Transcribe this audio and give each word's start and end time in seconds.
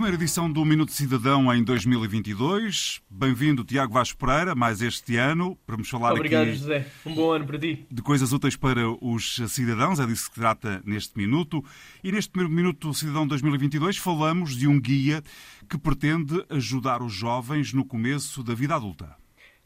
primeira 0.00 0.16
edição 0.16 0.50
do 0.50 0.64
Minuto 0.64 0.92
Cidadão 0.92 1.54
em 1.54 1.62
2022. 1.62 3.02
Bem-vindo, 3.10 3.62
Tiago 3.62 3.92
Vasco 3.92 4.18
Pereira, 4.18 4.54
mais 4.54 4.80
este 4.80 5.16
ano, 5.18 5.58
para 5.66 5.76
nos 5.76 5.90
falar 5.90 6.14
Obrigado, 6.14 6.48
aqui 6.48 6.56
José. 6.56 6.86
Um 7.04 7.14
bom 7.14 7.30
ano 7.32 7.44
para 7.44 7.58
ti. 7.58 7.84
de 7.90 8.00
coisas 8.00 8.32
úteis 8.32 8.56
para 8.56 8.88
os 8.88 9.36
cidadãos, 9.48 10.00
é 10.00 10.06
disso 10.06 10.30
que 10.30 10.34
se 10.36 10.40
trata 10.40 10.80
neste 10.86 11.18
minuto. 11.18 11.62
E 12.02 12.10
neste 12.10 12.30
primeiro 12.30 12.50
Minuto 12.50 12.94
Cidadão 12.94 13.26
2022 13.26 13.98
falamos 13.98 14.56
de 14.56 14.66
um 14.66 14.80
guia 14.80 15.22
que 15.68 15.76
pretende 15.76 16.42
ajudar 16.48 17.02
os 17.02 17.12
jovens 17.12 17.74
no 17.74 17.84
começo 17.84 18.42
da 18.42 18.54
vida 18.54 18.74
adulta. 18.76 19.19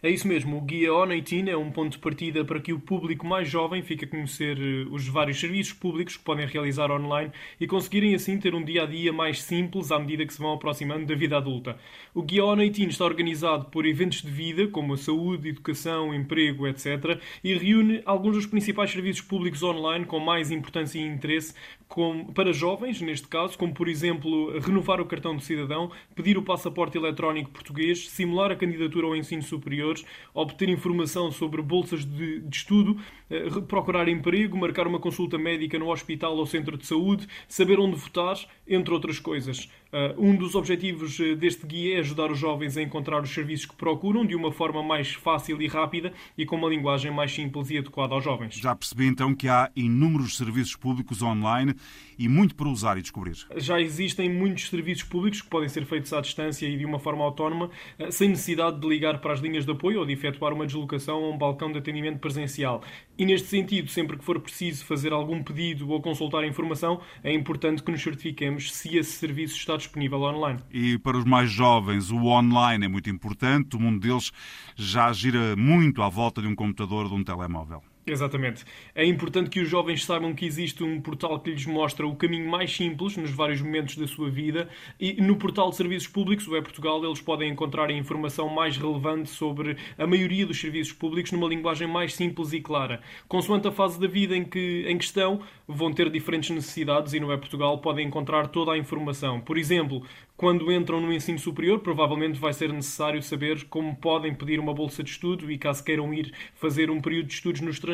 É 0.05 0.11
isso 0.11 0.29
mesmo, 0.29 0.59
o 0.59 0.61
Guia 0.61 0.91
On18 0.91 1.49
é 1.49 1.57
um 1.57 1.71
ponto 1.71 1.93
de 1.93 1.99
partida 1.99 2.45
para 2.45 2.61
que 2.61 2.75
o 2.75 2.79
público 2.79 3.27
mais 3.27 3.49
jovem 3.49 3.83
fique 3.83 4.05
a 4.05 4.07
conhecer 4.07 4.59
eh, 4.59 4.87
os 4.91 5.09
vários 5.09 5.41
serviços 5.41 5.73
públicos 5.73 6.19
que 6.19 6.23
podem 6.23 6.47
realizar 6.47 6.91
online 6.91 7.33
e 7.59 7.67
conseguirem 7.67 8.15
assim 8.15 8.39
ter 8.39 8.55
um 8.55 8.63
dia 8.63 8.83
a 8.83 8.87
dia 8.87 9.15
mais 9.15 9.43
simples 9.43 9.91
à 9.91 9.99
medida 9.99 10.27
que 10.27 10.35
se 10.35 10.43
vão 10.43 10.53
aproximando 10.53 11.07
da 11.07 11.15
vida 11.15 11.39
adulta. 11.39 11.79
O 12.15 12.21
Guia 12.21 12.43
On18 12.43 12.89
está 12.91 13.07
organizado 13.07 13.71
por 13.71 13.87
eventos 13.87 14.21
de 14.21 14.31
vida, 14.31 14.69
como 14.69 14.93
a 14.93 14.99
saúde, 14.99 15.49
educação, 15.49 16.15
emprego, 16.15 16.69
etc., 16.69 17.19
e 17.43 17.55
reúne 17.55 18.03
alguns 18.05 18.35
dos 18.35 18.45
principais 18.45 18.91
serviços 18.91 19.23
públicos 19.23 19.63
online 19.63 20.05
com 20.05 20.21
mais 20.21 20.51
importância 20.51 20.99
e 20.99 21.03
interesse 21.03 21.55
com, 21.89 22.27
para 22.27 22.53
jovens, 22.53 23.01
neste 23.01 23.27
caso, 23.27 23.57
como 23.57 23.73
por 23.73 23.89
exemplo 23.89 24.59
renovar 24.59 25.01
o 25.01 25.07
cartão 25.07 25.35
de 25.37 25.45
cidadão, 25.45 25.91
pedir 26.15 26.37
o 26.37 26.43
passaporte 26.43 26.99
eletrónico 26.99 27.51
português, 27.51 28.11
simular 28.11 28.51
a 28.51 28.57
candidatura 28.57 29.07
ao 29.07 29.17
ensino 29.17 29.43
superior, 29.43 29.94
obter 30.33 30.69
informação 30.69 31.31
sobre 31.31 31.61
bolsas 31.63 32.05
de, 32.05 32.41
de 32.41 32.57
estudo, 32.57 32.97
eh, 33.31 33.49
procurar 33.69 34.09
emprego, 34.09 34.57
marcar 34.57 34.87
uma 34.87 34.99
consulta 34.99 35.39
médica 35.39 35.79
no 35.79 35.91
hospital 35.91 36.37
ou 36.37 36.47
centro 36.47 36.77
de 36.77 36.87
saúde, 36.87 37.27
saber 37.49 37.79
onde 37.79 37.97
votar, 37.97 38.37
entre 38.67 38.93
outras 38.93 39.19
coisas. 39.19 39.69
Uh, 39.95 40.21
um 40.21 40.35
dos 40.35 40.57
objetivos 40.57 41.21
uh, 41.21 41.37
deste 41.37 41.65
guia 41.65 41.99
é 41.99 42.01
ajudar 42.01 42.29
os 42.29 42.37
jovens 42.37 42.77
a 42.77 42.83
encontrar 42.83 43.23
os 43.23 43.31
serviços 43.31 43.67
que 43.67 43.77
procuram 43.77 44.27
de 44.27 44.35
uma 44.35 44.51
forma 44.51 44.83
mais 44.83 45.15
fácil 45.15 45.63
e 45.63 45.69
rápida 45.69 46.13
e 46.37 46.45
com 46.45 46.57
uma 46.57 46.69
linguagem 46.69 47.13
mais 47.13 47.33
simples 47.33 47.71
e 47.71 47.79
adequada 47.79 48.13
aos 48.13 48.25
jovens. 48.25 48.57
Já 48.57 48.75
percebi 48.75 49.07
então 49.07 49.33
que 49.33 49.47
há 49.47 49.71
inúmeros 49.77 50.37
serviços 50.37 50.75
públicos 50.75 51.23
online 51.23 51.77
e 52.19 52.29
muito 52.29 52.57
para 52.57 52.69
usar 52.69 52.99
e 52.99 53.03
descobrir. 53.03 53.37
Já 53.55 53.81
existem 53.81 54.29
muitos 54.29 54.69
serviços 54.69 55.05
públicos 55.05 55.41
que 55.41 55.49
podem 55.49 55.69
ser 55.69 55.87
feitos 55.87 56.13
à 56.13 56.21
distância 56.21 56.67
e 56.67 56.77
de 56.77 56.85
uma 56.85 56.99
forma 56.99 57.23
autónoma, 57.25 57.71
sem 58.11 58.29
necessidade 58.29 58.81
de 58.81 58.89
ligar 58.89 59.21
para 59.21 59.33
as 59.33 59.39
linhas 59.39 59.65
de 59.65 59.71
apoio 59.75 60.01
ou 60.01 60.07
de 60.07 60.13
efetuar 60.13 60.53
uma 60.53 60.67
deslocação 60.67 61.25
a 61.25 61.31
um 61.31 61.39
balcão 61.39 61.71
de 61.71 61.79
atendimento 61.79 62.19
presencial. 62.19 62.83
E 63.17 63.25
neste 63.25 63.49
sentido, 63.49 63.89
sempre 63.89 64.17
que 64.17 64.25
for 64.25 64.41
preciso 64.41 64.85
fazer 64.85 65.13
algum 65.13 65.43
pedido 65.43 65.89
ou 65.91 66.01
consultar 66.01 66.45
informação, 66.45 67.01
é 67.23 67.33
importante 67.33 67.83
que 67.83 67.93
nos 67.93 68.03
certifiquemos 68.03 68.73
se 68.73 68.97
esse 68.97 69.13
serviço 69.13 69.57
está 69.57 69.77
disponível 69.77 70.21
online. 70.23 70.61
E 70.73 70.99
para 70.99 71.17
os 71.17 71.25
mais 71.25 71.51
jovens, 71.51 72.11
o 72.11 72.25
online 72.27 72.87
é 72.87 72.89
muito 72.89 73.09
importante. 73.11 73.77
O 73.77 73.81
mundo 73.81 74.01
deles 74.01 74.33
já 74.75 75.13
gira 75.13 75.55
muito 75.57 76.03
à 76.03 76.09
volta 76.09 76.41
de 76.41 76.49
um 76.49 76.55
computador 76.55 77.05
ou 77.05 77.11
de 77.11 77.15
um 77.15 77.25
telemóvel. 77.25 77.83
Exatamente. 78.07 78.65
É 78.95 79.03
importante 79.05 79.49
que 79.49 79.61
os 79.61 79.69
jovens 79.69 80.05
saibam 80.05 80.35
que 80.35 80.45
existe 80.45 80.85
um 80.85 81.01
portal 81.01 81.41
que 81.41 81.51
lhes 81.51 81.65
mostra 81.65 82.07
o 82.07 82.15
caminho 82.15 82.47
mais 82.51 82.75
simples 82.75 83.17
nos 83.17 83.31
vários 83.31 83.63
momentos 83.63 83.97
da 83.97 84.07
sua 84.07 84.29
vida 84.29 84.69
e 85.01 85.15
no 85.23 85.37
portal 85.37 85.71
de 85.71 85.77
serviços 85.77 86.07
públicos, 86.09 86.47
o 86.47 86.55
E-Portugal, 86.55 87.03
eles 87.03 87.23
podem 87.23 87.51
encontrar 87.51 87.89
a 87.89 87.93
informação 87.95 88.51
mais 88.51 88.77
relevante 88.77 89.31
sobre 89.31 89.79
a 89.97 90.07
maioria 90.07 90.45
dos 90.45 90.61
serviços 90.61 90.93
públicos 90.93 91.33
numa 91.33 91.49
linguagem 91.49 91.89
mais 91.89 92.15
simples 92.15 92.53
e 92.53 92.61
clara. 92.61 93.01
Consoante 93.27 93.69
a 93.69 93.73
fase 93.73 93.99
da 93.99 94.07
vida 94.07 94.37
em 94.37 94.45
que 94.45 94.85
em 94.87 94.99
questão, 94.99 95.41
vão 95.67 95.91
ter 95.91 96.11
diferentes 96.11 96.51
necessidades 96.51 97.15
e 97.15 97.21
no 97.21 97.33
E-Portugal 97.33 97.79
podem 97.79 98.07
encontrar 98.07 98.49
toda 98.49 98.73
a 98.73 98.79
informação. 98.79 99.41
Por 99.41 99.57
exemplo, 99.57 100.03
quando 100.37 100.71
entram 100.71 101.01
no 101.01 101.11
ensino 101.11 101.39
superior, 101.39 101.79
provavelmente 101.79 102.39
vai 102.39 102.53
ser 102.53 102.71
necessário 102.71 103.23
saber 103.23 103.65
como 103.65 103.97
podem 103.97 104.35
pedir 104.35 104.61
uma 104.61 104.75
bolsa 104.75 105.03
de 105.03 105.09
estudo 105.09 105.51
e 105.51 105.57
caso 105.57 105.83
queiram 105.83 106.13
ir 106.13 106.35
fazer 106.55 106.91
um 106.91 107.01
período 107.01 107.29
de 107.29 107.35
estudos 107.35 107.63
no 107.63 107.71
estrangeiro 107.71 107.94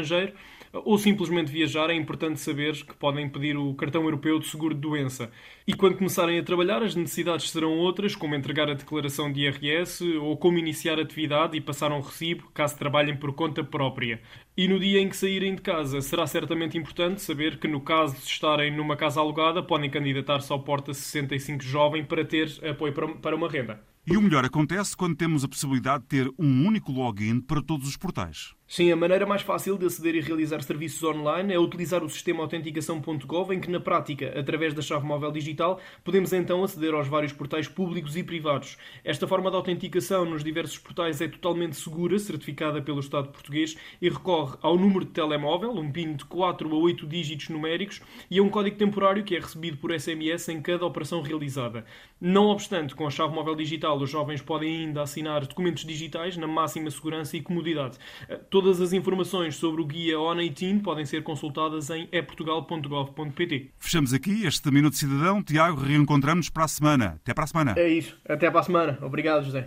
ou 0.73 0.97
simplesmente 0.97 1.51
viajar, 1.51 1.91
é 1.91 1.95
importante 1.95 2.39
saber 2.39 2.75
que 2.85 2.95
podem 2.95 3.29
pedir 3.29 3.57
o 3.57 3.75
cartão 3.75 4.05
europeu 4.05 4.39
de 4.39 4.47
seguro 4.47 4.75
de 4.75 4.81
doença. 4.81 5.31
E 5.67 5.75
quando 5.75 5.97
começarem 5.97 6.39
a 6.39 6.43
trabalhar, 6.43 6.83
as 6.83 6.95
necessidades 6.95 7.51
serão 7.51 7.77
outras, 7.77 8.15
como 8.15 8.35
entregar 8.35 8.71
a 8.71 8.75
declaração 8.75 9.33
de 9.33 9.41
IRS 9.41 10.05
ou 10.19 10.37
como 10.37 10.59
iniciar 10.59 11.01
atividade 11.01 11.57
e 11.57 11.61
passar 11.61 11.91
um 11.91 12.01
recibo, 12.01 12.49
caso 12.55 12.79
trabalhem 12.79 13.17
por 13.17 13.33
conta 13.33 13.65
própria. 13.65 14.21
E 14.57 14.69
no 14.69 14.79
dia 14.79 15.01
em 15.01 15.09
que 15.09 15.17
saírem 15.17 15.55
de 15.55 15.63
casa, 15.63 16.01
será 16.01 16.27
certamente 16.27 16.79
importante 16.79 17.21
saber 17.21 17.59
que, 17.59 17.67
no 17.67 17.81
caso 17.81 18.15
de 18.15 18.27
estarem 18.27 18.75
numa 18.75 18.97
casa 18.97 19.21
alugada, 19.21 19.63
podem 19.63 19.91
candidatar-se 19.91 20.53
ao 20.53 20.63
Porta 20.63 20.95
65 20.95 21.65
Jovem 21.65 22.05
para 22.05 22.25
ter 22.25 22.49
apoio 22.65 22.93
para 22.93 23.35
uma 23.35 23.49
renda. 23.49 23.81
E 24.07 24.17
o 24.17 24.23
melhor 24.23 24.45
acontece 24.45 24.97
quando 24.97 25.17
temos 25.17 25.45
a 25.45 25.49
possibilidade 25.49 26.05
de 26.05 26.09
ter 26.09 26.31
um 26.39 26.67
único 26.67 26.91
login 26.91 27.41
para 27.41 27.63
todos 27.63 27.87
os 27.87 27.97
portais. 27.97 28.55
Sim, 28.73 28.93
a 28.93 28.95
maneira 28.95 29.27
mais 29.27 29.43
fácil 29.43 29.77
de 29.77 29.87
aceder 29.87 30.15
e 30.15 30.21
realizar 30.21 30.63
serviços 30.63 31.03
online 31.03 31.53
é 31.53 31.59
utilizar 31.59 32.05
o 32.05 32.09
sistema 32.09 32.43
autenticação.gov, 32.43 33.53
em 33.53 33.59
que, 33.59 33.69
na 33.69 33.81
prática, 33.81 34.33
através 34.39 34.73
da 34.73 34.81
chave 34.81 35.05
móvel 35.05 35.33
digital, 35.33 35.81
podemos 36.05 36.33
então 36.33 36.63
aceder 36.63 36.95
aos 36.95 37.09
vários 37.09 37.33
portais 37.33 37.67
públicos 37.67 38.17
e 38.17 38.23
privados. 38.23 38.79
Esta 39.03 39.27
forma 39.27 39.51
de 39.51 39.57
autenticação 39.57 40.25
nos 40.25 40.45
diversos 40.45 40.79
portais 40.79 41.21
é 41.21 41.27
totalmente 41.27 41.75
segura, 41.75 42.17
certificada 42.17 42.81
pelo 42.81 43.01
Estado 43.01 43.31
português 43.31 43.77
e 44.01 44.09
recorre 44.09 44.57
ao 44.63 44.79
número 44.79 45.05
de 45.05 45.11
telemóvel, 45.11 45.73
um 45.73 45.91
PIN 45.91 46.15
de 46.15 46.25
4 46.27 46.73
a 46.73 46.79
8 46.79 47.09
dígitos 47.09 47.49
numéricos, 47.49 48.01
e 48.31 48.39
a 48.39 48.43
um 48.45 48.49
código 48.49 48.77
temporário 48.77 49.25
que 49.25 49.35
é 49.35 49.41
recebido 49.41 49.79
por 49.79 49.91
SMS 49.91 50.49
em 50.49 50.63
cada 50.63 50.87
operação 50.87 51.23
realizada. 51.23 51.85
Não 52.21 52.47
obstante, 52.47 52.95
com 52.95 53.05
a 53.05 53.11
chave 53.11 53.35
móvel 53.35 53.57
digital, 53.57 53.99
os 53.99 54.09
jovens 54.09 54.43
podem 54.43 54.85
ainda 54.85 55.03
assinar 55.03 55.45
documentos 55.45 55.85
digitais 55.85 56.37
na 56.37 56.47
máxima 56.47 56.89
segurança 56.89 57.37
e 57.37 57.43
comodidade. 57.43 57.99
Todas 58.61 58.79
as 58.79 58.93
informações 58.93 59.57
sobre 59.57 59.81
o 59.81 59.87
guia 59.87 60.17
ON18 60.17 60.83
podem 60.83 61.07
ser 61.07 61.23
consultadas 61.23 61.89
em 61.89 62.07
eportugal.gov.pt. 62.13 63.71
Fechamos 63.79 64.13
aqui 64.13 64.45
este 64.45 64.71
Minuto 64.71 64.97
Cidadão. 64.97 65.43
Tiago, 65.43 65.81
reencontramos 65.81 66.51
para 66.51 66.65
a 66.65 66.69
semana. 66.69 67.19
Até 67.23 67.33
para 67.33 67.45
a 67.45 67.47
semana. 67.47 67.75
É 67.79 67.89
isso. 67.89 68.21
Até 68.23 68.51
para 68.51 68.61
a 68.61 68.63
semana. 68.63 68.99
Obrigado, 69.01 69.47
José. 69.47 69.67